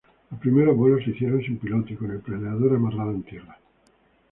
[0.31, 3.59] Los primeros vuelos se hicieron sin piloto, y con el planeador amarrado en tierra.